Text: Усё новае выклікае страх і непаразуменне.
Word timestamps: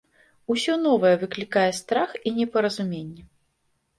Усё 0.53 0.77
новае 0.85 1.11
выклікае 1.23 1.67
страх 1.81 2.15
і 2.31 2.35
непаразуменне. 2.39 3.21